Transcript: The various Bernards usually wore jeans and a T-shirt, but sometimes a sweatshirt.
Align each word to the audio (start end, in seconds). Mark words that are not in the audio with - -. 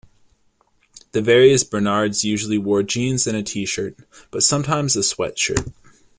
The 1.11 1.21
various 1.21 1.63
Bernards 1.63 2.23
usually 2.25 2.57
wore 2.57 2.81
jeans 2.81 3.27
and 3.27 3.37
a 3.37 3.43
T-shirt, 3.43 3.97
but 4.31 4.41
sometimes 4.41 4.95
a 4.95 5.01
sweatshirt. 5.01 5.71